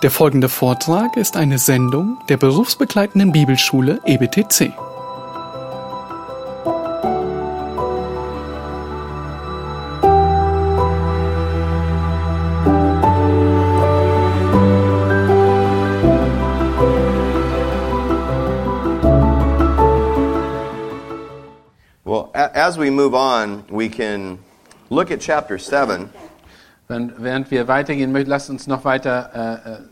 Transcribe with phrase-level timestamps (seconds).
[0.00, 4.72] Der folgende Vortrag ist eine Sendung der berufsbegleitenden Bibelschule EBTC.
[22.04, 24.38] Well, as we move on, we can
[24.90, 26.08] look at chapter 7
[26.90, 29.82] Wenn, während wir weitergehen möchten, lasst uns noch weiter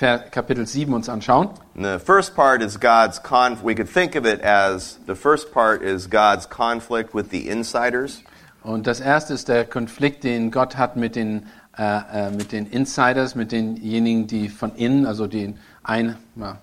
[0.00, 1.50] äh, äh, Kapitel 7 uns anschauen.
[1.76, 3.62] And the first part is God's conf.
[3.62, 8.22] We could think of it as the first part is God's conflict with the insiders,
[8.62, 11.46] Und das erste ist der Konflikt, den Gott hat mit den,
[11.78, 16.16] äh, äh, mit den Insiders, mit denjenigen, die von innen, also den ein.
[16.36, 16.58] Ja.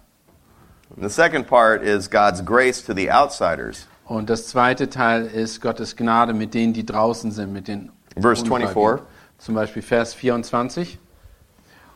[0.96, 3.88] and the second part is God's grace to the outsiders.
[4.06, 8.44] Und das zweite Teil ist Gottes Gnade mit denen, die draußen sind, mit den Verse
[8.44, 8.74] Ungläubigen.
[8.74, 9.13] 24.
[9.44, 10.98] Zum Beispiel Vers 24.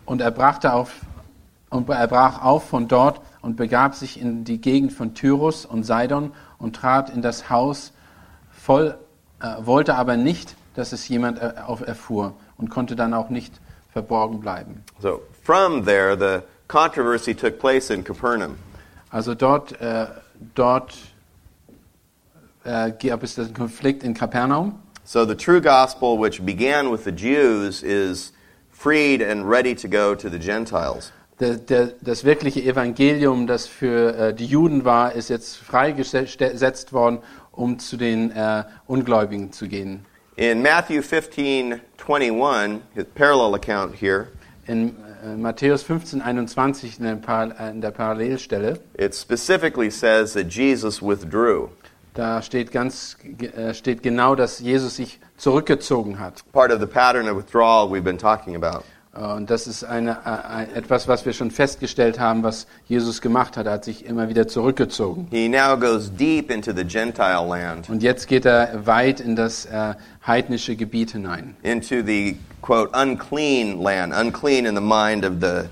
[0.05, 0.91] Und er brachte auf
[1.69, 5.85] und er brach auf von dort und begab sich in die Gegend von Tyrus und
[5.85, 7.93] Sidon und trat in das Haus
[8.51, 8.97] voll,
[9.39, 13.61] äh, wollte aber nicht, dass es jemand auf erfuhr und konnte dann auch nicht
[13.93, 14.83] verborgen bleiben.
[14.99, 18.57] So from there, the controversy took place in Capernaum.
[19.09, 20.07] Also dort, äh,
[20.53, 20.97] dort
[22.65, 24.79] äh, gab es den Konflikt in Kapernaum.
[25.07, 28.33] So the true gospel, which began with the Jews, is
[28.71, 31.13] freed and ready to go to the Gentiles.
[31.39, 37.19] Der, der, das wirkliche Evangelium, das für äh, die Juden war, ist jetzt freigesetzt worden,
[37.53, 40.05] um zu den äh, Ungläubigen zu gehen.
[40.35, 44.27] In Matthew 15, 21, his parallel account here,
[44.67, 51.69] In äh, Matthäus 15, 21 in in der Parallelstelle, it specifically says that Jesus withdrew.
[52.17, 53.17] Da steht, ganz,
[53.55, 56.43] äh, steht genau, dass Jesus sich zurückgezogen hat.
[56.51, 58.83] Part of the pattern of withdrawal we've been talking about.
[59.15, 63.57] Äh, Und das ist eine, äh, etwas, was wir schon festgestellt haben, was Jesus gemacht
[63.57, 63.65] hat.
[63.65, 65.27] Er hat sich immer wieder zurückgezogen.
[65.31, 69.65] He now goes deep into the Gentile land, Und jetzt geht er weit in das
[69.65, 69.93] äh,
[70.25, 71.55] heidnische Gebiet hinein.
[71.63, 75.69] into the, quote, unclean land, unclean in the mind of the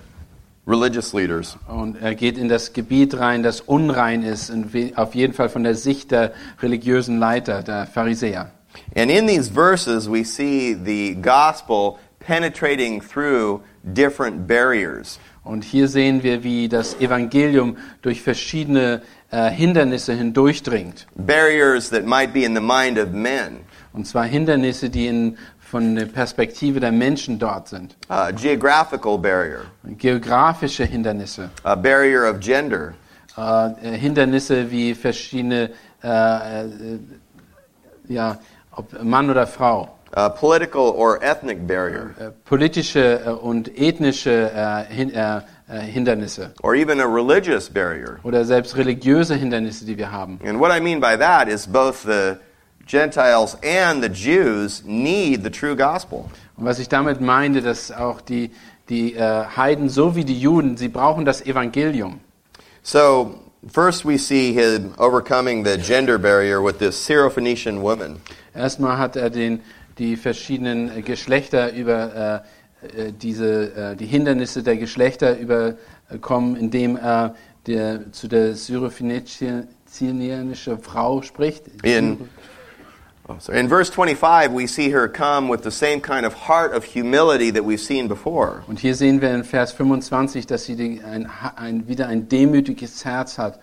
[0.68, 1.58] religious leaders.
[1.68, 4.52] Und er geht in das Gebiet rein, das unrein ist,
[4.96, 8.52] auf jeden Fall von der Sicht der religiösen Leiter, der Pharisäer.
[8.96, 15.20] And in these verses, we see the gospel penetrating through different barriers.
[15.44, 21.06] Und hier sehen wir, wie das Evangelium durch verschiedene äh, Hindernisse hindurchdringt.
[21.16, 23.60] Barriers that might be in the mind of men,
[23.96, 27.96] Und zwar Hindernisse, die in, von der Perspektive der Menschen dort sind.
[28.10, 29.62] a geographical barrier,
[29.98, 31.50] Geografische Hindernisse.
[31.64, 32.94] a barrier of gender,
[33.38, 35.70] Äh, äh, Hindernisse wie verschiedene,
[36.02, 36.64] äh,
[38.08, 38.38] ja,
[38.72, 39.90] ob Mann oder Frau.
[40.14, 42.12] a political or ethnic barrier,
[42.46, 45.42] politische und ethnische äh, hin, äh,
[45.82, 48.20] Hindernisse or even a religious barrier.
[48.24, 50.40] oder selbst religiöse Hindernisse, die wir haben.
[50.48, 52.38] And what I mean by that is both the
[52.86, 56.30] Gentiles and the Jews need the true gospel.
[56.58, 58.52] Und was ich damit meine, dass auch die,
[58.90, 62.20] die äh, Heiden so wie die Juden, sie brauchen das Evangelium.
[62.84, 63.36] So,
[63.68, 68.22] first we see him overcoming the gender barrier with this Syrophoenician woman.
[68.54, 69.62] Erstmal hat er den,
[69.98, 72.40] die verschiedenen äh, Geschlechter über äh,
[72.86, 77.36] äh, diese, äh, die Hindernisse der Geschlechter überkommen, indem er
[77.68, 81.64] der, zu der syrophoenicianische Frau spricht.
[81.84, 82.30] In,
[83.30, 83.60] oh, sorry.
[83.60, 87.52] in verse 25, we see her come with the same kind of heart of humility
[87.52, 88.64] that we've seen before.
[88.68, 93.06] Und hier sehen wir in Vers 25, dass sie die, ein, ein, wieder ein demütiges
[93.06, 93.60] Herz hat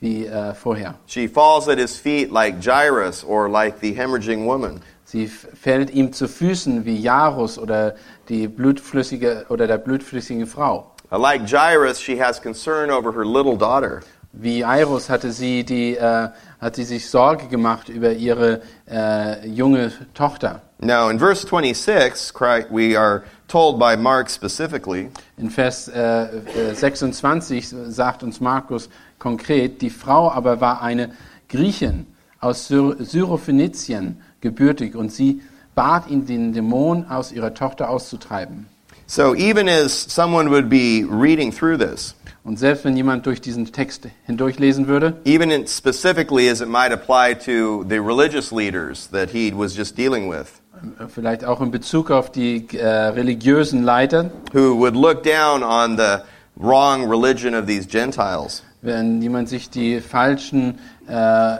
[0.00, 0.96] wie äh, vorher.
[1.06, 4.82] She falls at his feet like Jairus or like the hemorrhaging woman.
[5.04, 7.94] Sie fällt ihm zu Füßen wie Jarus oder
[8.28, 10.90] die blutflüssige oder der blutflüssige Frau.
[11.10, 14.00] Uh, Like Jairus, she has concern over her little daughter.
[14.32, 16.30] Wie Jairus hatte sie, die, äh,
[16.62, 20.62] hat sie sich Sorge gemacht über ihre äh, junge Tochter.
[20.78, 26.74] Now, in verse 26, Christ, we are told by Mark specifically In Vers äh, äh,
[26.74, 28.88] 26 sagt uns Markus
[29.18, 31.10] konkret, die Frau aber war eine
[31.48, 32.06] Griechin
[32.40, 35.42] aus Syr Syrophoenizien gebürtig und sie
[35.74, 38.66] bat ihn, den Dämon aus ihrer Tochter auszutreiben.
[39.06, 43.70] So even as someone would be reading through this, Und selbst wenn jemand durch diesen
[43.72, 49.52] Text hindurchlesen würde, even specifically as it might apply to the religious leaders that he
[49.54, 50.60] was just dealing with,
[50.98, 55.96] äh, vielleicht auch in Bezug auf die äh, religiösen Leiter, who would look down on
[55.96, 56.18] the
[56.56, 61.56] wrong religion of these Gentiles, wenn jemand sich die falschen äh,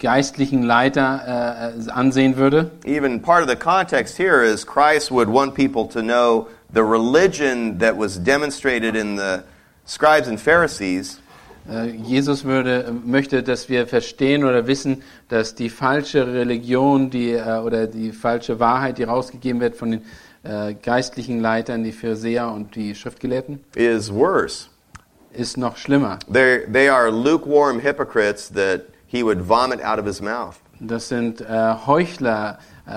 [0.00, 5.54] geistlichen Leiter äh, ansehen würde, even part of the context here is Christ would want
[5.54, 9.44] people to know the religion that was demonstrated in the
[9.88, 11.20] scribes and Pharisees
[11.68, 17.32] Äh, Jesus würde, äh, möchte, dass wir verstehen oder wissen, dass die falsche Religion die,
[17.32, 20.02] äh, oder die falsche Wahrheit, die rausgegeben wird von den
[20.44, 24.68] äh, geistlichen Leitern, die Pharisäer und die Schriftgelehrten, is worse.
[25.32, 26.18] ist noch schlimmer.
[26.30, 30.56] They're, they are lukewarm hypocrites that he would vomit out of his mouth.
[30.80, 32.90] Das sind äh, Heuchler, äh,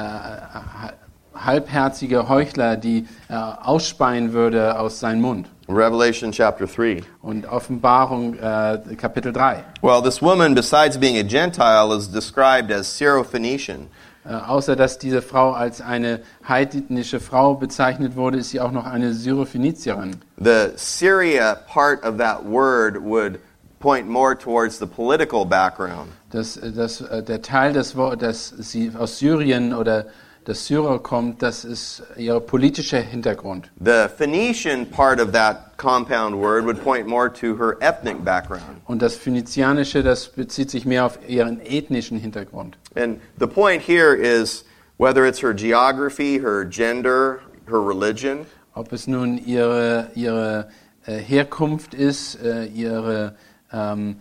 [1.46, 5.48] halbherzige Heuchler, die äh, ausspeien würde aus seinem Mund.
[5.68, 7.04] Revelation chapter 3.
[7.22, 9.64] Und Offenbarung äh, Kapitel 3.
[9.82, 13.88] Well, this woman, besides being a Gentile, is described as Syrophoenician.
[14.24, 18.86] Äh, außer dass diese Frau als eine heidnische Frau bezeichnet wurde, ist sie auch noch
[18.86, 20.18] eine Syrophönizierin.
[20.38, 23.40] The Syria part of that word would
[23.80, 26.10] point more towards the political background.
[26.30, 30.06] Das, äh, das, äh, der Teil des Wortes, dass sie aus Syrien oder
[30.46, 33.72] das Syrer kommt, das ist ihr politischer Hintergrund.
[33.80, 38.82] The Phoenician part of that compound word would point more to her ethnic background.
[38.86, 42.78] Und das Phönizianische, das bezieht sich mehr auf ihren ethnischen Hintergrund.
[42.96, 44.66] And the point here is
[44.98, 50.70] whether it's her geography, her gender, her religion, Ob es nun ihre, ihre
[51.06, 53.36] äh, Herkunft ist, äh, ihre,
[53.74, 54.18] ähm,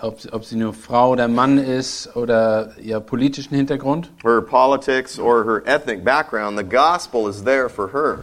[0.00, 5.44] ob, ob sie nur Frau oder Mann ist oder ihr politischen Hintergrund, her politics, or
[5.44, 8.20] her ethnic background, the gospel is there for her.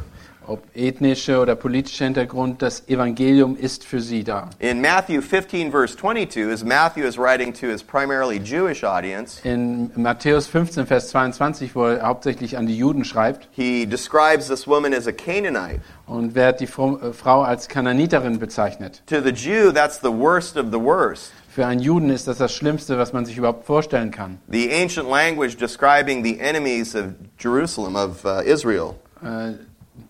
[0.48, 4.52] ob ethnische oder politischer Hintergrund, das Evangelium ist für sie da.
[4.60, 9.90] In Matthew 15, verse 22, as Matthew is writing to his primarily Jewish audience, In
[9.96, 14.94] Matthäus 15, Vers 22, wo er hauptsächlich an die Juden schreibt, he describes this woman
[14.94, 15.82] as a Canaanite.
[16.06, 19.02] und wird die Frau äh, Frau als Kananiterin bezeichnet.
[19.08, 21.32] To the Jew, that's the worst of the worst.
[21.56, 24.40] Für einen Juden ist das das Schlimmste, was man sich überhaupt vorstellen kann.
[24.52, 28.96] The ancient language describing the enemies of Jerusalem, of uh, Israel.
[29.24, 29.54] Äh,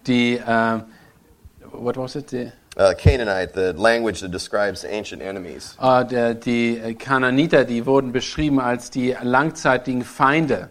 [0.07, 0.79] die, äh,
[1.71, 2.31] what was it?
[2.31, 5.77] Die, Uh, Canaanite, the language that describes ancient enemies.
[5.79, 10.69] äh, der, die Kananiter, die wurden beschrieben als die langzeitigen Feinde.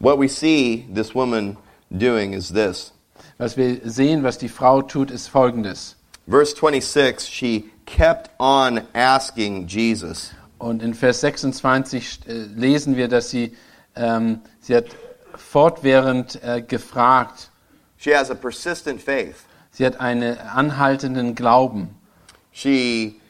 [0.00, 1.56] What we see this woman
[1.90, 2.92] doing is this.
[3.38, 5.96] Was wir sehen, was die Frau tut, ist folgendes.
[6.26, 10.32] Verse 26, she kept on asking Jesus.
[10.58, 13.54] Und in Vers 26 äh, lesen wir, dass sie,
[13.94, 14.86] ähm, sie hat
[15.36, 17.50] fortwährend äh, gefragt.
[17.98, 19.44] She has a persistent faith.
[19.70, 21.90] Sie hat einen anhaltenden Glauben.
[22.52, 23.20] She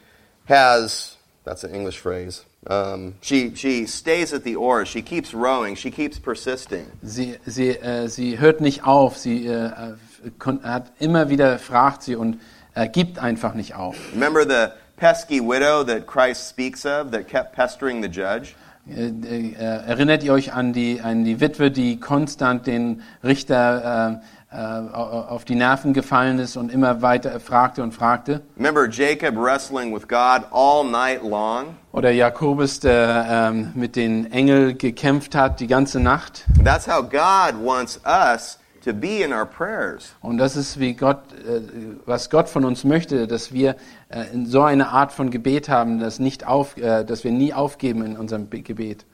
[0.47, 2.45] has, that's an English phrase.
[2.67, 4.89] Um, she, she stays at the oars.
[4.89, 5.77] She keeps rowing.
[5.77, 6.87] She keeps persisting.
[7.03, 9.19] Sie, sie, äh, sie hört nicht auf.
[9.19, 12.39] Sie äh, äh, hat immer wieder fragt sie und
[12.75, 13.97] äh, gibt einfach nicht auf.
[14.13, 18.55] Remember the pesky widow that Christ speaks of that kept pestering the judge?
[18.89, 24.21] Äh, äh, erinnert ihr euch an die, an die Witwe, die konstant den Richter
[24.53, 28.43] äh, äh, auf die Nerven gefallen ist und immer weiter fragte und fragte?
[28.57, 31.77] Remember Jacob wrestling with God all night long?
[31.93, 36.45] Oder Jakobus, der ähm, mit den Engeln gekämpft hat die ganze Nacht?
[36.63, 40.15] That's how God wants us to be in our prayers.
[40.21, 41.61] Und das ist wie Gott, äh,
[42.07, 43.77] was Gott von uns möchte, dass wir
[44.09, 47.53] äh, in so eine Art von Gebet haben, dass, nicht auf, äh, dass wir nie
[47.55, 49.05] aufgeben in unserem Be- Gebet.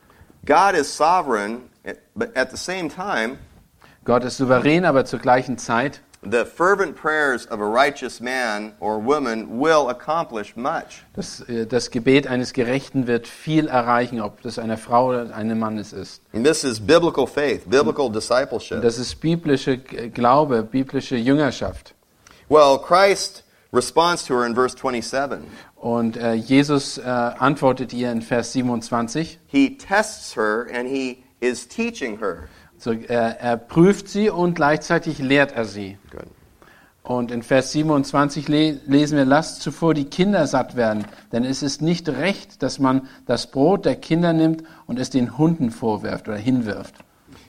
[0.46, 1.58] God is sovereign,
[2.14, 3.36] but at the same time,
[4.04, 8.98] Gott ist souverän, aber zur gleichen Zeit the fervent prayers of a righteous man or
[8.98, 11.02] woman will accomplish much.
[11.14, 15.58] das, äh, das Gebet eines Gerechten wird viel erreichen, ob das eine Frau oder ein
[15.58, 16.20] Mann ist.
[16.32, 18.82] And this is biblical faith, biblical Und discipleship.
[18.82, 21.94] das ist biblische Glaube, biblische Jüngerschaft.
[22.48, 25.40] Well, Christ responds to her in verse 27.
[25.76, 29.38] Und äh, Jesus äh, antwortet ihr in Vers 27.
[29.46, 32.48] He tests her and he is teaching her.
[32.80, 35.98] So, er, er prüft sie und gleichzeitig lehrt er sie.
[36.10, 36.26] Good.
[37.02, 41.62] Und in Vers 27 le lesen wir, lasst zuvor die Kinder satt werden, denn es
[41.62, 46.28] ist nicht recht, dass man das Brot der Kinder nimmt und es den Hunden vorwirft
[46.28, 46.94] oder hinwirft.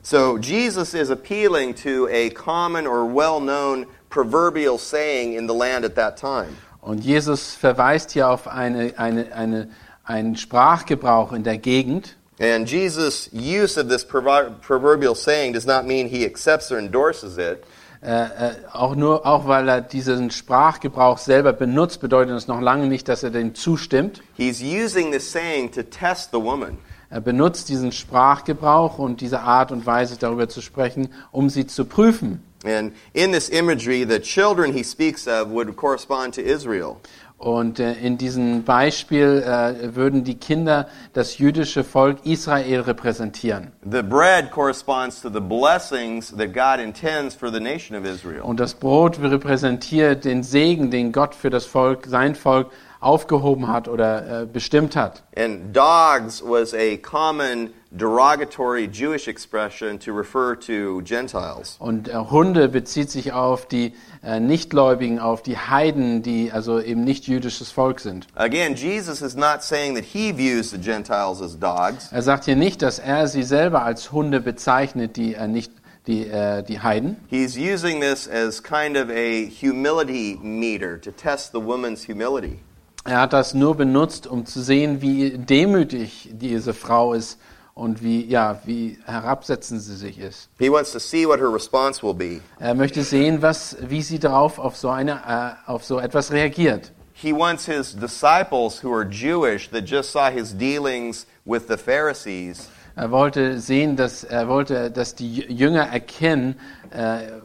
[0.04, 5.96] So Jesus is appealing to a common or well-known proverbial saying in the land at
[5.96, 6.50] that time.
[6.82, 9.70] Und Jesus verweist hier auf eine, eine, eine,
[10.04, 12.18] einen Sprachgebrauch in der Gegend.
[12.42, 17.38] And Jesus' use of this prover- proverbial saying does not mean he accepts or endorses
[17.38, 17.64] it.
[18.04, 22.88] Äh, äh, auch nur, auch weil er diesen Sprachgebrauch selber benutzt, bedeutet das noch lange
[22.88, 24.24] nicht, dass er dem zustimmt.
[24.36, 26.80] He's using this saying to test the woman.
[27.12, 31.86] Er benutzt diesen Sprachgebrauch und diese Art und Weise darüber zu sprechen, um sie zu
[31.86, 32.42] prüfen.
[32.64, 36.98] And in this imagery, the children he speaks of would correspond to Israel.
[37.42, 43.72] Und äh, in diesem Beispiel äh, würden die Kinder das jüdische Volk Israel repräsentieren.
[43.84, 48.42] The bread corresponds to the blessings that God intends for the nation of Israel.
[48.42, 52.70] Und das Brot repräsentiert den Segen, den Gott für das Volk, sein Volk
[53.02, 55.24] aufgehoben hat oder äh, bestimmt hat.
[55.36, 61.76] And dogs was a common derogatory Jewish expression to refer to Gentiles.
[61.80, 63.94] Und äh, Hunde bezieht sich auf die
[64.24, 68.28] äh, Nichtgläubigen, auf die Heiden, die also eben nicht jüdisches Volk sind.
[68.36, 72.12] Again, Jesus is not saying that he views the Gentiles as dogs.
[72.12, 75.74] Er sagt hier nicht, dass er sie selber als Hunde bezeichnet, die äh, nicht
[76.08, 77.18] die, äh, die Heiden.
[77.30, 82.60] He's using this as kind of a humility meter to test the woman's humility.
[83.04, 87.40] Er hat das nur benutzt, um zu sehen, wie demütig diese Frau ist
[87.74, 90.50] und wie, ja, wie herabsetzend sie sich ist.
[90.60, 92.42] He wants to see what her response will be.
[92.60, 96.92] Er möchte sehen, was, wie sie darauf auf so, eine, äh, auf so etwas reagiert.
[97.14, 102.70] He wants his disciples who are Jewish that just saw his dealings with the Pharisees
[102.96, 106.60] Er wollte sehen, dass er wollte, dass die Jünger erkennen,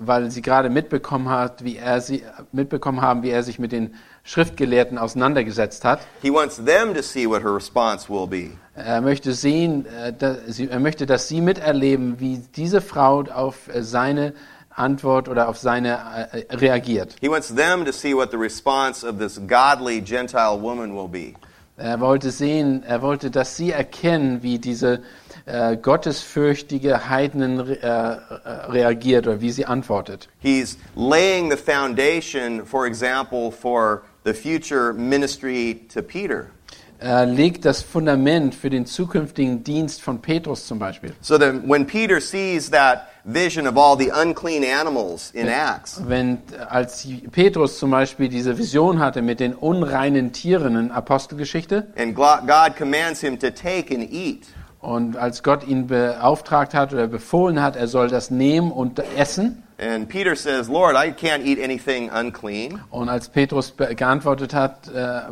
[0.00, 2.22] weil sie gerade mitbekommen hat, wie er sie
[2.52, 3.94] mitbekommen haben, wie er sich mit den
[4.26, 6.00] Schriftgelehrten auseinandergesetzt hat.
[6.20, 8.50] He wants them to see what her response will be.
[8.74, 13.68] Er möchte sehen, äh, dass sie, er möchte, dass sie miterleben, wie diese Frau auf
[13.72, 14.34] äh, seine
[14.70, 15.98] Antwort oder auf seine
[16.32, 17.16] äh, reagiert.
[17.20, 21.34] He wants them to see what the response of this godly Gentile woman will be.
[21.78, 25.02] Er wollte sehen, er wollte, dass sie erkennen, wie diese
[25.46, 30.28] äh, gottesfürchtige Heidnen re- äh, äh, reagiert oder wie sie antwortet.
[30.40, 36.46] He's laying the foundation, for example, for the future ministry to Peter.
[36.98, 41.12] Er legt das Fundament für den zukünftigen Dienst von Petrus zum Beispiel.
[41.20, 46.38] So that when Peter sees that vision of all the unclean animals in Acts, Wenn
[46.70, 52.76] als Petrus zum Beispiel diese Vision hatte mit den unreinen Tieren in Apostelgeschichte and God
[52.78, 54.46] commands him to take and eat,
[54.86, 59.62] und als Gott ihn beauftragt hat oder befohlen hat, er soll das nehmen und essen.
[59.78, 62.80] and Peter says, Lord, I can't eat anything unclean.
[62.90, 65.22] Und als Petrus geantwortet hat, äh,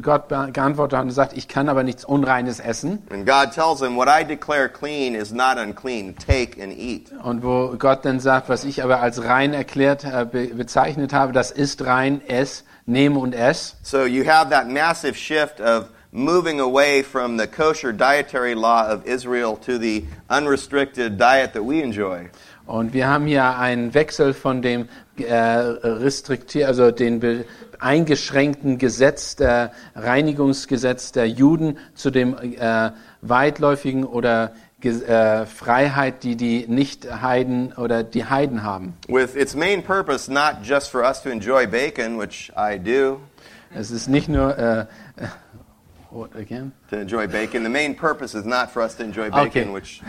[0.00, 3.02] Gott geantwortet hat und sagt, ich kann aber nichts Unreines essen.
[3.10, 6.14] And God tells him, What I declare clean is not unclean.
[6.16, 7.12] Take and eat.
[7.22, 11.32] Und wo Gott dann sagt, was ich aber als rein erklärt, äh, be bezeichnet habe,
[11.32, 13.76] das ist rein, ess, nehme und ess.
[13.82, 19.06] So you have that massive shift of moving away from the kosher dietary law of
[19.06, 22.28] Israel to the unrestricted diet that we enjoy.
[22.66, 27.44] Und wir haben hier einen Wechsel von dem äh, restriktier, also den
[27.80, 32.90] eingeschränkten Gesetz, der Reinigungsgesetz der Juden zu dem äh,
[33.20, 34.52] weitläufigen oder
[34.82, 38.94] äh, Freiheit, die die Nicht-Heiden oder die Heiden haben.
[39.08, 43.20] With its main purpose not just for us to enjoy bacon, which I do,
[43.74, 44.86] Es ist nicht nur äh,
[46.12, 46.72] what again?
[46.90, 47.62] to enjoy bacon.
[47.62, 49.70] The main purpose is not for us to enjoy bacon, Okay.
[49.70, 50.00] which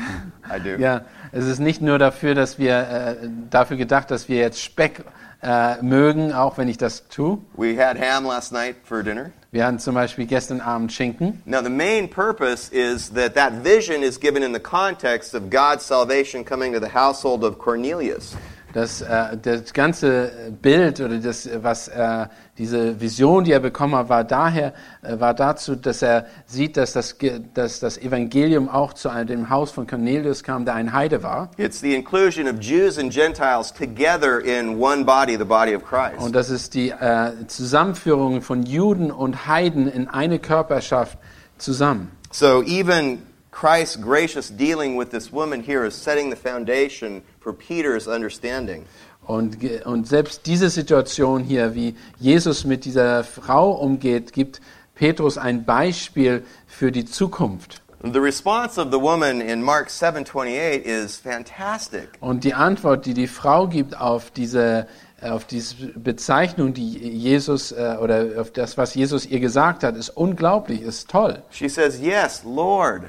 [0.50, 0.78] I do.
[0.80, 3.16] Ja, es ist nicht nur dafür, dass wir äh,
[3.50, 5.04] dafür gedacht, dass wir jetzt Speck
[5.42, 7.40] äh, mögen, auch wenn ich das tue.
[7.56, 9.32] We had ham last night for dinner.
[9.52, 11.42] Wir hatten zum Beispiel gestern Abend Schinken.
[11.46, 15.86] Now, the main purpose is that that vision is given in the context of God's
[15.86, 18.36] salvation coming to the household of Cornelius.
[18.74, 22.26] Das, äh, das ganze Bild oder das, was äh,
[22.58, 26.94] diese Vision, die er bekommen hat, war daher, äh, war dazu, dass er sieht, dass
[26.94, 27.16] das,
[27.54, 31.52] dass das Evangelium auch zu einem, dem Haus von Cornelius kam, der ein Heide war.
[31.58, 36.18] It's the inclusion of Jews and Gentiles together in one body, the body of Christ.
[36.18, 41.20] Und das ist die äh, Zusammenführung von Juden und Heiden in eine Körperschaft
[41.60, 42.12] zusammen.
[42.32, 43.22] So even
[43.54, 48.86] Christ's gracious dealing with this woman here is setting the foundation for Peter's understanding.
[49.26, 54.60] Und, und selbst diese Situation hier, wie Jesus mit dieser Frau umgeht, gibt
[54.96, 57.82] Petrus ein Beispiel für die Zukunft.
[58.04, 62.10] The response of the woman in Mark 7:28 is fantastic.
[62.20, 64.88] Und die Antwort, die die Frau gibt auf diese,
[65.22, 70.10] auf diese Bezeichnung, die Jesus äh, oder auf das, was Jesus ihr gesagt hat, ist
[70.10, 71.42] unglaublich, ist toll.
[71.50, 73.04] She says, "Yes, Lord."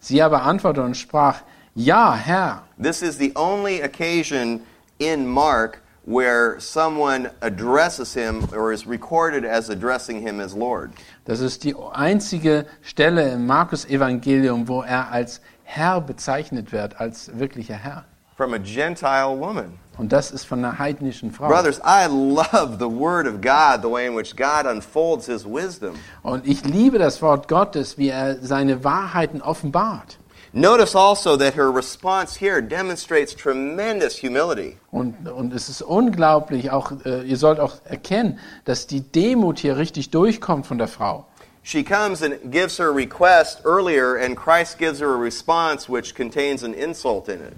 [0.00, 1.42] Sie aber antwortete und sprach:
[1.74, 2.62] Ja, Herr.
[2.80, 4.60] This is the only occasion
[4.98, 10.90] in Mark where someone addresses him or is recorded as addressing him as Lord.
[11.26, 17.74] Das ist die einzige Stelle im Markus-Evangelium, wo er als Herr bezeichnet wird, als wirklicher
[17.74, 18.06] Herr.
[18.38, 19.80] From a Gentile woman.
[19.98, 21.48] Und das ist von einer heidnischen Frau.
[21.48, 25.96] Brothers, I love the Word of God, the way in which God unfolds His wisdom.
[26.22, 30.18] Und ich liebe das Wort Gottes, wie er seine Wahrheiten offenbart.
[30.52, 34.76] Notice also that her response here demonstrates tremendous humility.
[34.92, 39.78] Und, und es ist unglaublich, auch, äh, ihr sollt auch erkennen, dass die Demut hier
[39.78, 41.26] richtig durchkommt von der Frau.
[41.64, 46.62] She comes and gives her request earlier, and Christ gives her a response which contains
[46.62, 47.52] an insult in it.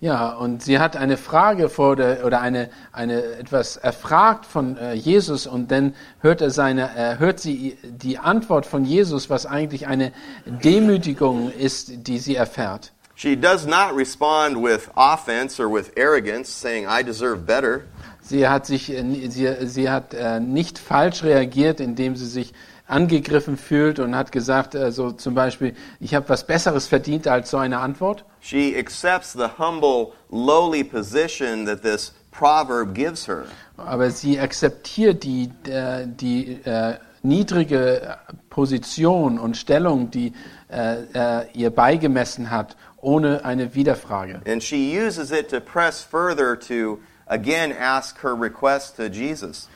[0.00, 4.92] Ja, und sie hat eine Frage vor der, oder eine, eine etwas erfragt von äh,
[4.92, 9.86] Jesus und dann hört er seine, äh, hört sie die Antwort von Jesus, was eigentlich
[9.86, 10.12] eine
[10.44, 12.92] Demütigung ist, die sie erfährt.
[13.16, 17.82] She does not respond with offense or with arrogance, saying, I deserve better.
[18.20, 22.52] Sie hat sich, äh, sie, sie hat äh, nicht falsch reagiert, indem sie sich
[22.86, 27.50] angegriffen fühlt und hat gesagt, äh, so zum Beispiel, ich habe was Besseres verdient als
[27.50, 28.24] so eine Antwort.
[28.40, 33.44] She accepts the humble, lowly position that this proverb gives her.
[33.76, 38.18] Aber sie akzeptiert die, äh, die äh, niedrige
[38.50, 40.32] Position und Stellung, die
[40.70, 44.40] äh, äh, ihr beigemessen hat, ohne eine Widerfrage.
[44.46, 49.68] And she uses it to press further to again ask her request to Jesus.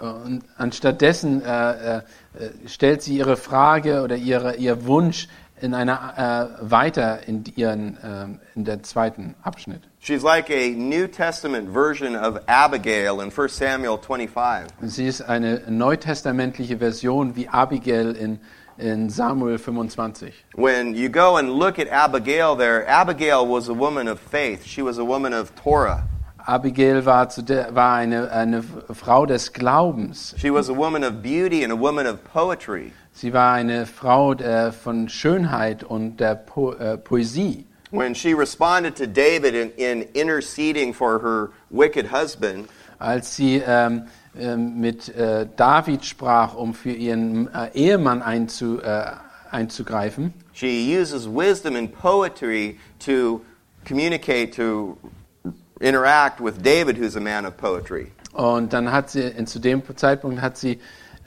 [0.00, 2.02] Und anstattdessen äh, äh,
[2.66, 5.28] stellt sie ihre Frage oder ihre, ihr Wunsch
[5.60, 9.82] in einer äh, weiter in ihren ähm, in der zweiten Abschnitt.
[10.00, 14.68] She's like a New Testament version of Abigail in 1 Samuel 25.
[14.82, 18.38] Sie ist eine neutestamentliche Version wie Abigail in
[18.78, 20.44] in Samuel 25.
[20.54, 24.66] When you go and look at Abigail there, Abigail was a woman of faith.
[24.66, 26.06] She was a woman of Torah.
[26.46, 28.62] Abigail war, der, war eine, eine
[28.92, 30.34] Frau des Glaubens.
[30.38, 32.92] She was a woman of beauty and a woman of poetry.
[33.12, 37.66] Sie war eine Frau äh, von Schönheit und der po äh, Poesie.
[37.90, 44.06] When she responded to David in, in interceding for her wicked husband, Als sie ähm,
[44.38, 49.04] ähm, mit äh, David sprach, um für ihren äh, Ehemann einzu, äh,
[49.50, 53.40] einzugreifen, she uses wisdom and poetry to
[53.84, 54.96] communicate, to
[55.80, 58.12] interact with David, who's a man of poetry.
[58.32, 60.78] und dann hat sie, zu dem Zeitpunkt hat sie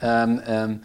[0.01, 0.81] ähm, ähm,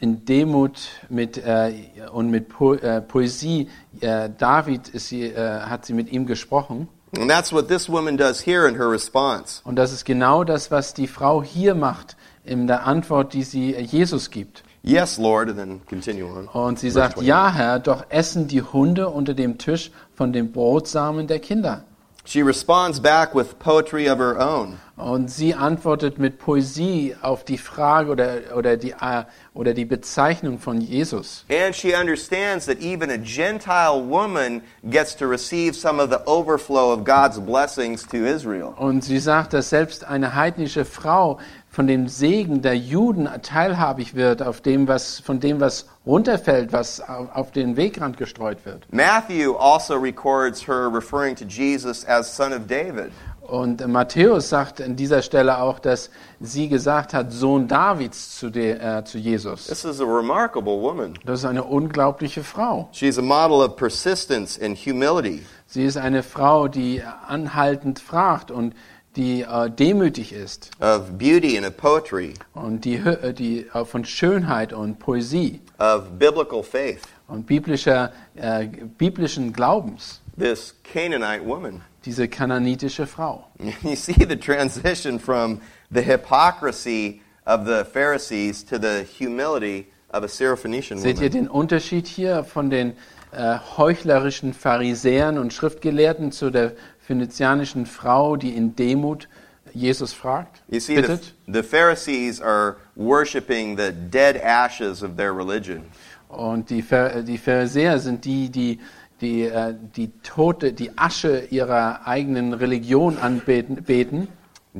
[0.00, 0.78] in Demut
[1.08, 1.72] mit, äh,
[2.12, 3.68] und mit po äh, Poesie,
[4.00, 6.88] äh, David sie, äh, hat sie mit ihm gesprochen.
[7.16, 9.62] And that's what this woman does here in her response.
[9.64, 13.74] Und das ist genau das, was die Frau hier macht, in der Antwort, die sie
[13.74, 14.62] Jesus gibt.
[14.82, 16.48] Yes, Lord, and then continue on.
[16.48, 17.26] Und sie sagt, 21.
[17.26, 21.84] ja Herr, doch essen die Hunde unter dem Tisch von den Brotsamen der Kinder.
[22.28, 24.80] She responds back with poetry of her own.
[24.98, 30.58] Und sie antwortet mit Poesie auf die Frage oder, oder, die, äh, oder die Bezeichnung
[30.58, 31.46] von Jesus.
[31.48, 34.60] And she understands that even a Gentile woman
[34.90, 38.74] gets to receive some of the overflow of God's blessings to Israel.
[38.76, 41.38] Und sie sagt, dass selbst eine heidnische Frau
[41.78, 47.00] von dem Segen der Juden teilhabig wird, auf dem, was, von dem, was runterfällt, was
[47.00, 48.92] auf den Wegrand gestreut wird.
[48.92, 53.12] Matthew also records her referring to Jesus as son of David.
[53.42, 56.10] Und Matthäus sagt an dieser Stelle auch, dass
[56.40, 59.68] sie gesagt hat, Sohn Davids zu, de, äh, zu Jesus.
[59.68, 61.14] This is a remarkable woman.
[61.24, 62.88] Das ist eine unglaubliche Frau.
[62.90, 65.46] She's a model of persistence and humility.
[65.66, 68.74] Sie ist eine Frau, die anhaltend fragt und
[69.18, 74.04] die äh, demütig ist of beauty and of poetry, und die, äh, die äh, von
[74.04, 77.02] Schönheit und Poesie of biblical faith.
[77.26, 80.20] und biblischer, äh, biblischen Glaubens.
[80.38, 81.82] This Canaanite woman.
[82.04, 83.44] Diese kananitische Frau.
[83.82, 90.28] You see the transition from the hypocrisy of the Pharisees to the humility of a
[90.28, 91.32] Syrophoenician Seht ihr woman.
[91.32, 92.92] den Unterschied hier von den
[93.32, 96.72] äh, heuchlerischen Pharisäern und Schriftgelehrten zu der
[97.08, 99.28] phönizianischen Frau, die in Demut
[99.74, 101.32] Jesus fragt, You see, the, bittet?
[101.46, 105.82] the Pharisees are worshiping the dead ashes of their religion.
[106.28, 106.84] Und die,
[107.26, 108.78] die Pharisäer sind die, die
[109.20, 113.82] die, äh, die Tote, die Asche ihrer eigenen Religion anbeten.
[113.82, 114.28] Beten.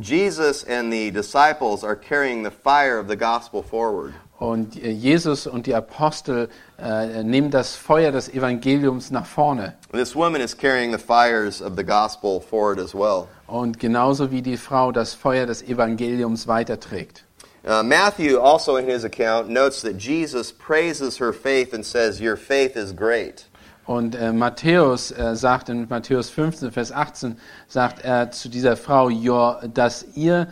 [0.00, 4.14] Jesus and the disciples are carrying the fire of the gospel forward.
[4.38, 6.48] Und äh, Jesus und die Apostel
[6.78, 9.74] äh, nehmen das Feuer des Evangeliums nach vorne.
[9.92, 13.26] This woman is carrying the fires of the gospel forward as well.
[13.48, 17.24] Und genauso wie die Frau das Feuer des Evangeliums weiterträgt.
[17.64, 22.36] Uh, Matthew also in his account notes that Jesus praises her faith and says, Your
[22.36, 23.46] faith is great.
[23.86, 29.08] Und äh, Matthäus äh, sagt in Matthäus 15, Vers 18, sagt er zu dieser Frau,
[29.08, 30.46] "Your- dass ihr,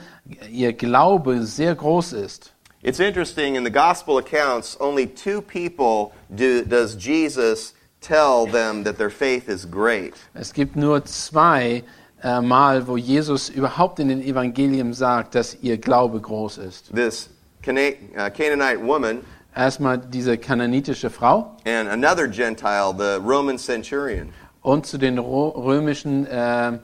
[0.50, 2.52] ihr Glaube sehr groß ist.
[2.86, 8.96] It's interesting, in the gospel accounts, only two people do, does Jesus tell them that
[8.96, 10.14] their faith is great.
[10.34, 11.82] Es gibt nur zwei
[12.22, 16.94] äh, Mal, wo Jesus überhaupt in den Evangelien sagt, dass ihr Glaube groß ist.
[16.94, 17.28] This
[17.60, 19.22] Cana- uh, Canaanite woman
[19.56, 24.32] Erstmal diese kananitische Frau and another Gentile, the Roman centurion.
[24.62, 26.78] und zu den Ro römischen, äh,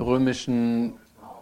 [0.00, 0.94] römischen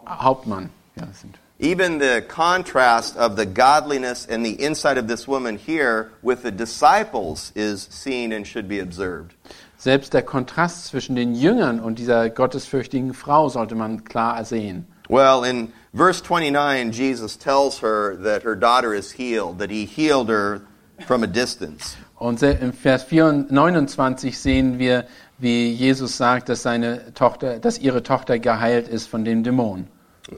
[0.07, 0.69] Hauptmann.
[0.95, 6.09] Ja, sind Even the contrast of the godliness and the inside of this woman here
[6.23, 9.35] with the disciples is seen and should be observed.
[9.77, 14.87] Selbst der Kontrast zwischen den Jüngern und dieser gottesfürchtigen Frau sollte man klar sehen.
[15.07, 20.29] Well, in verse 29, Jesus tells her that her daughter is healed, that he healed
[20.29, 20.61] her
[21.05, 21.95] from a distance.
[22.17, 25.05] Und im Vers 4 29 sehen wir,
[25.37, 29.87] wie Jesus sagt, dass seine Tochter, dass ihre Tochter geheilt ist von dem Dämon.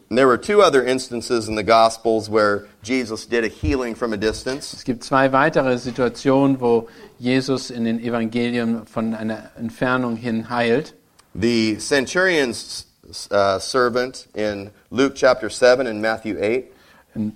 [0.10, 4.18] There were two other instances in the Gospels where Jesus did a healing from a
[4.18, 4.74] distance.
[4.74, 6.88] Es gibt zwei weitere Situationen, wo
[7.20, 10.94] Jesus in den Evangelien von einer Entfernung hin heilt.
[11.36, 12.86] The centurion's
[13.32, 16.72] uh, servant in Luke chapter 7 and Matthew 8,
[17.16, 17.36] In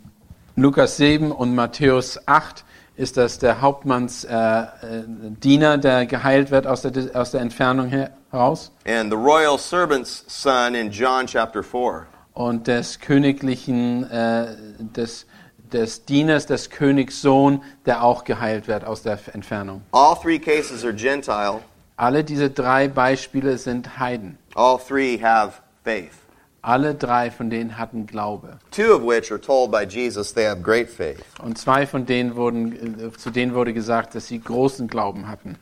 [0.56, 2.63] Lukas 7 und Matthäus 8
[2.96, 4.65] ist das der Hauptmanns äh, äh,
[5.43, 8.72] Diener, der geheilt wird aus der, aus der Entfernung heraus.
[8.86, 12.08] and the royal servant's son in John chapter 4.
[12.38, 15.26] Und des königlichen, äh, des,
[15.73, 19.82] des Dieners, des Königssohn, der auch geheilt wird aus der Entfernung.
[19.91, 21.62] All three cases are Gentile.
[21.95, 24.38] Alle diese drei Beispiele sind Heiden.
[24.54, 26.12] All three have faith.
[26.62, 28.60] Alle drei von denen hatten Glaube.
[28.69, 31.23] Two of which are told by Jesus they have great faith.
[31.41, 35.56] Und zwei von denen wurden, äh, zu denen wurde gesagt, dass sie großen Glauben hatten.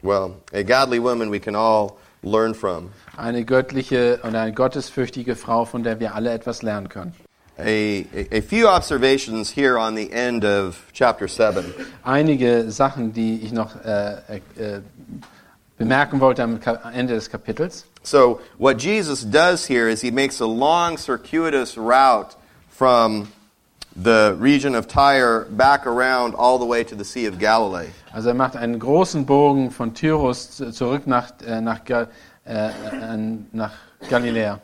[0.00, 1.92] Well, a godly woman we can all
[2.22, 2.90] learn from.
[3.16, 7.14] Eine göttliche und eine gottesfürchtige Frau, von der wir alle etwas lernen können.
[7.58, 11.74] A, a, a few observations here on the end of chapter 7.
[12.02, 14.80] Einige Sachen, die ich noch äh, äh,
[15.76, 16.60] bemerken wollte am
[16.94, 17.84] Ende des Kapitels.
[18.02, 22.34] So, what Jesus does here is he makes a long, circuitous route
[22.68, 23.28] from
[23.96, 27.88] the region of Tyre back around all the way to the Sea of Galilee.
[28.12, 32.70] Also er macht einen großen Bogen von Tyrus zu- zurück nach, äh, nach, äh,
[33.52, 33.72] nach
[34.08, 34.60] Galiläa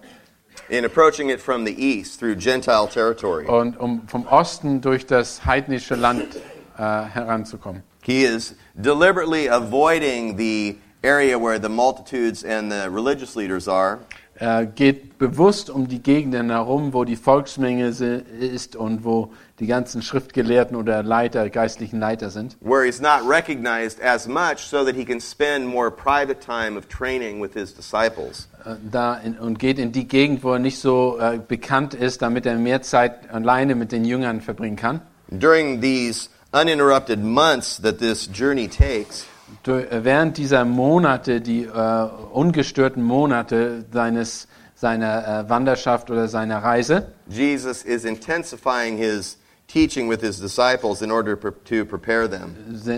[0.70, 3.46] In approaching it from the east through Gentile territory.
[3.46, 6.36] und um vom Osten durch das heidnische Land
[6.76, 7.82] äh, heranzukommen.
[8.02, 13.98] He is deliberately avoiding the area where the multitudes and the religious leaders are.
[14.40, 20.00] Er geht bewusst um die Gegenden herum, wo die Volksmenge ist und wo die ganzen
[20.00, 22.56] Schriftgelehrten oder Leiter, geistlichen Leiter sind.
[22.60, 26.86] where he's not recognized as much so that he can spend more private time of
[26.86, 28.46] training with his disciples.
[28.64, 32.22] Äh, Da in, und geht in die Gegend, wo er nicht so äh, bekannt ist,
[32.22, 35.00] damit er mehr Zeit alleine mit den Jüngern verbringen kann.
[35.32, 39.26] During these uninterrupted months that this journey takes,
[39.64, 47.82] Während dieser Monate, die äh, ungestörten Monate seines, seiner äh, Wanderschaft oder seiner Reise, Jesus
[47.82, 52.54] is intensifying his teaching with his disciples in order to prepare them.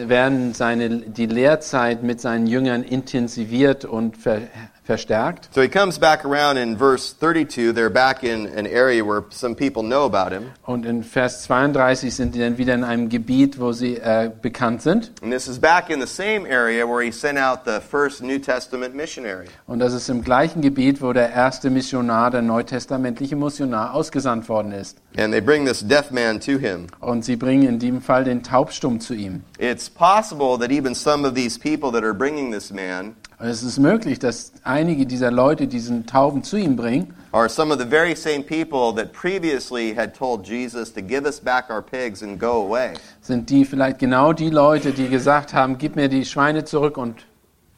[0.09, 4.43] werden seine, die Lehrzeit mit seinen Jüngern intensiviert und ver,
[4.91, 5.49] verstärkt.
[5.55, 7.73] So he comes back around in verse 32.
[7.73, 10.51] They're back in an area where some people know about him.
[10.67, 14.83] Und in Vers 32 sind die dann wieder in einem Gebiet, wo sie äh, bekannt
[14.83, 15.13] sind.
[15.23, 18.41] And this is back in the same area where he sent out the first New
[18.41, 19.47] Testament missionary.
[19.69, 24.73] Und das ist im gleichen Gebiet, wo der erste Missionar, der neutestamentliche Missionar, ausgesandt worden
[24.73, 24.99] ist.
[25.17, 26.89] And they bring this deaf man to him.
[26.99, 29.45] Und sie bringen in diesem Fall den Taubstumm zu ihm.
[29.59, 33.63] It's possible that even some of these people that are bringing this man Und es
[33.63, 37.15] ist möglich, dass einige dieser Leute diesen Tauben zu ihm bringen.
[37.33, 41.41] are some of the very same people that previously had told Jesus to give us
[41.41, 42.93] back our pigs and go away.
[43.23, 47.25] Sind die vielleicht genau die Leute, die gesagt haben, gib mir die Schweine zurück und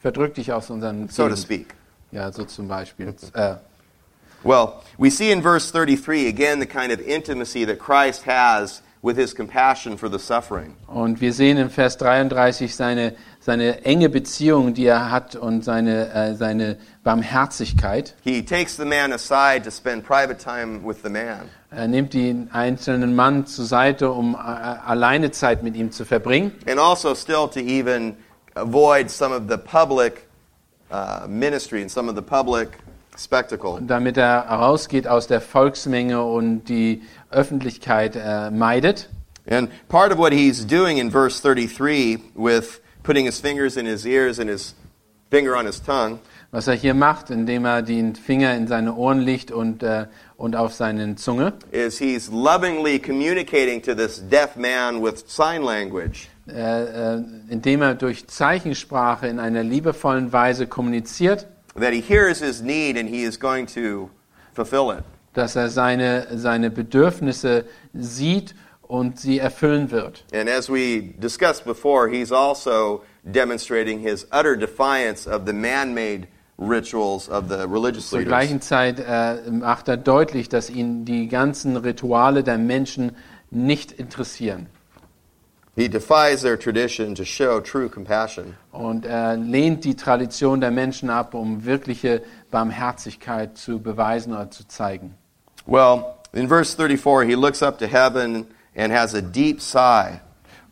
[0.01, 1.75] verdrück dich aus unseren So to speak.
[2.11, 3.13] Ja, so zum Beispiel.
[3.33, 3.55] Äh,
[4.43, 9.15] Well, we see in verse 33 again the kind of intimacy that Christ has with
[9.17, 10.75] his compassion for the suffering.
[10.87, 16.13] Und wir sehen in Vers 33 seine, seine enge Beziehung, die er hat und seine,
[16.13, 18.15] äh, seine Barmherzigkeit.
[18.23, 21.49] He takes the man aside to spend private time with the man.
[21.69, 26.53] Er nimmt den einzelnen Mann zur Seite, um äh, alleine Zeit mit ihm zu verbringen.
[26.69, 28.15] And also still to even
[28.55, 30.27] avoid some of the public
[30.89, 32.69] uh, ministry and some of the public
[33.17, 33.77] spectacle.
[33.81, 39.09] damit er rausgeht aus der Volksmenge und die Öffentlichkeit äh, meidet.
[39.49, 44.05] And part of what he's doing in verse 33 with putting his fingers in his
[44.05, 44.73] ears and his
[45.29, 46.19] finger on his tongue
[46.51, 50.05] Was er hier macht, indem er den Finger in seine Ohren legt und, äh,
[50.37, 56.27] und auf seine Zunge, is he's lovingly communicating to this deaf man with sign language.
[56.47, 62.61] äh, äh, indem er durch Zeichensprache in einer liebevollen Weise kommuniziert, that he hears his
[62.61, 64.11] need and he is going to
[64.53, 65.03] fulfill it.
[65.33, 68.53] dass er seine, seine Bedürfnisse sieht
[68.87, 70.23] und sie erfüllen wird.
[70.33, 76.27] And as we discussed before, he's also demonstrating his utter defiance of the man made
[76.57, 78.29] rituals of the religious Zur leaders.
[78.31, 83.15] gleichen Zeit äh, macht er deutlich, dass ihn die ganzen Rituale der Menschen
[83.49, 84.67] nicht interessieren.
[85.75, 88.55] He defies their tradition to show true compassion.
[88.71, 94.67] Und er lehnt die Tradition der Menschen ab, um wirkliche Barmherzigkeit zu beweisen oder zu
[94.67, 95.15] zeigen.
[95.65, 100.19] Well, in verse 34, he looks up to heaven and has a deep sigh.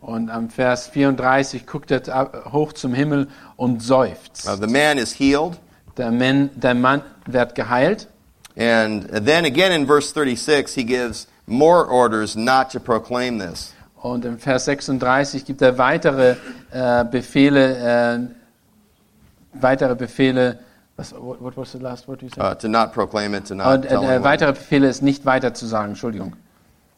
[0.00, 4.48] Und am Vers 34 guckt er hoch zum Himmel und seufzt.
[4.48, 5.58] Uh, the man is healed.
[5.96, 8.08] Der Mann, der Mann wird geheilt.
[8.56, 13.72] And then again in verse 36, he gives more orders not to proclaim this.
[14.02, 16.34] Und im Vers 36 gibt er weitere
[16.72, 18.26] äh, Befehle,
[19.54, 20.58] äh, weitere Befehle,
[20.96, 22.42] was, what, what was the last word you said?
[22.42, 24.24] Uh, to not proclaim it, to not Und, äh, anyone.
[24.24, 26.34] weitere Befehle ist nicht weiter zu sagen, Entschuldigung.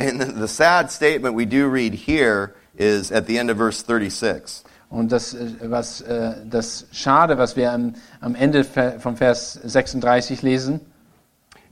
[0.04, 4.64] And the, sad statement we do read here is at the end of verse 36.
[4.90, 10.42] Und das, äh, was, äh, das Schade, was wir am, am Ende vom Vers 36
[10.42, 10.80] lesen,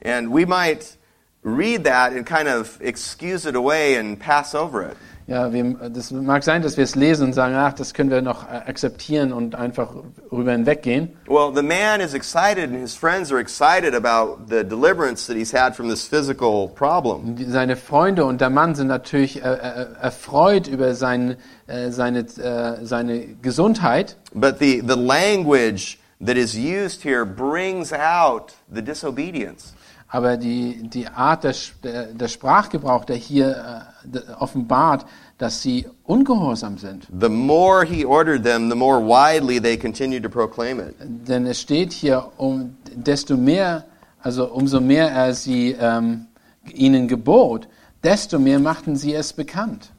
[0.04, 0.96] And we might
[1.42, 4.96] read that and kind of excuse it away and pass over it.
[5.26, 8.22] Ja, wir, das mag sein, dass wir es lesen und sagen, ach, das können wir
[8.22, 9.94] noch äh, akzeptieren und einfach
[10.30, 11.10] rüber hinweggehen.
[11.26, 15.52] Well, the man is excited and his friends are excited about the deliverance that he's
[15.52, 17.36] had from this physical problem.
[17.48, 22.84] Seine Freunde und der Mann sind natürlich äh, äh, erfreut über sein, äh, seine, äh,
[22.84, 24.16] seine Gesundheit.
[24.34, 29.74] But the, the language that is used here brings out the disobedience.
[30.08, 33.91] Aber die, die Art der, der, der Sprachgebrauch, der hier äh,
[34.38, 35.06] offenbart,
[35.38, 37.06] dass sie ungehorsam sind.
[37.20, 40.94] The more he ordered them, the more widely they continued to proclaim it.
[41.00, 43.84] Denn es steht hier, um desto mehr,
[44.22, 46.26] also umso mehr er sie ähm,
[46.72, 47.68] ihnen gebot,
[48.02, 49.90] desto mehr machten sie es bekannt.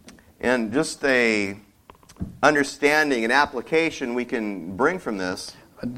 [0.42, 1.56] And just a
[2.42, 5.54] understanding and application we can bring from this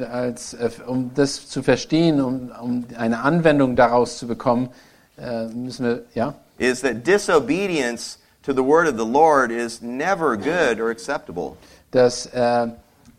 [0.09, 4.69] als, äh, um das zu verstehen, um, um eine Anwendung daraus zu bekommen,
[5.17, 10.37] äh, müssen wir, ja, is that disobedience to the word of the Lord is never
[10.37, 11.57] good or acceptable.
[11.91, 12.67] dass äh,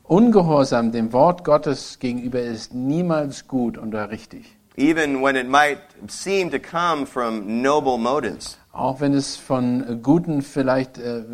[0.08, 4.56] Ungehorsam dem Wort Gottes gegenüber ist niemals gut oder richtig.
[4.76, 8.58] Even when it might seem to come from noble motives.
[8.72, 11.24] Auch wenn es von guten, vielleicht äh,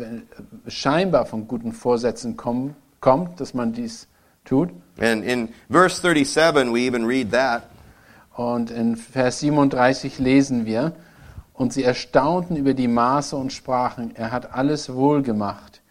[0.67, 4.07] scheinbar von guten Vorsätzen komm, kommt, dass man dies
[4.45, 4.69] tut.
[4.97, 7.63] And in verse 37, we even read that.
[8.35, 10.93] Und in Vers 37 lesen wir,
[11.53, 15.81] und sie erstaunten über die Maße und sprachen, er hat alles wohl gemacht.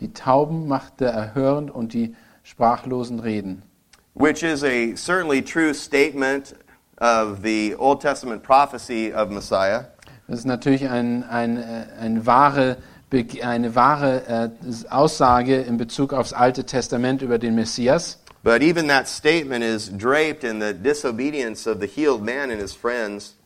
[0.00, 3.62] Die Tauben machte er hörend und die Sprachlosen reden.
[4.14, 6.54] which is a certainly true statement
[6.98, 9.86] of the Old Testament prophecy of Messiah.
[10.28, 12.76] Das ist natürlich ein, ein, äh, ein wahre,
[13.42, 18.18] eine wahre äh, Aussage in Bezug aufs Alte Testament über den Messias.
[18.44, 22.72] But even that statement is draped in the disobedience of the healed man and his
[22.74, 23.36] friends.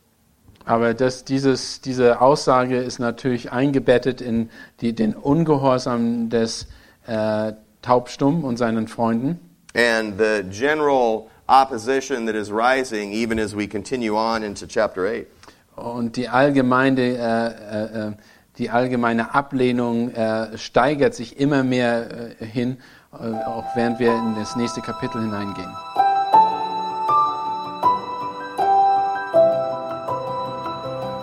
[0.67, 4.49] Aber das, dieses, diese Aussage ist natürlich eingebettet in
[4.81, 6.67] die, den Ungehorsam des
[7.07, 9.39] äh, Taubstumm und seinen Freunden
[9.77, 15.27] and the general opposition that is rising even as we continue on into chapter 8.
[15.75, 18.11] und die allgemeine, äh, äh, äh,
[18.57, 22.77] die allgemeine Ablehnung äh, steigert sich immer mehr äh, hin,
[23.13, 25.71] äh, auch während wir in das nächste Kapitel hineingehen.